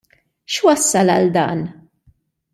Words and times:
X'wassal 0.53 1.13
għal 1.17 1.29
dan? 1.37 1.63